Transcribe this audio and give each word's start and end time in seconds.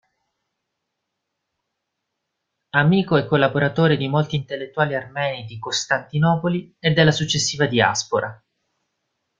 Amico 2.71 3.17
e 3.17 3.27
collaboratore 3.27 3.97
di 3.97 4.07
molti 4.07 4.35
intellettuali 4.35 4.95
armeni 4.95 5.45
di 5.45 5.59
Costantinopoli 5.59 6.75
e 6.79 6.89
della 6.89 7.11
successiva 7.11 7.67
diaspora. 7.67 8.43